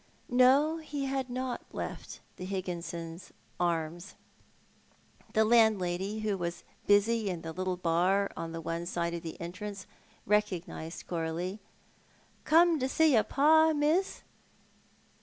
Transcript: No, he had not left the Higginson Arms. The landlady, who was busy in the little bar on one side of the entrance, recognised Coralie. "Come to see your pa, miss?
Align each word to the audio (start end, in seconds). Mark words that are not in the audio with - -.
No, 0.31 0.77
he 0.77 1.05
had 1.05 1.29
not 1.29 1.61
left 1.73 2.21
the 2.37 2.45
Higginson 2.45 3.21
Arms. 3.59 4.15
The 5.33 5.45
landlady, 5.45 6.21
who 6.21 6.39
was 6.39 6.63
busy 6.87 7.29
in 7.29 7.43
the 7.43 7.53
little 7.53 7.77
bar 7.77 8.31
on 8.35 8.51
one 8.63 8.87
side 8.87 9.13
of 9.13 9.21
the 9.21 9.39
entrance, 9.39 9.85
recognised 10.25 11.05
Coralie. 11.05 11.59
"Come 12.45 12.79
to 12.79 12.89
see 12.89 13.13
your 13.13 13.21
pa, 13.21 13.73
miss? 13.73 14.23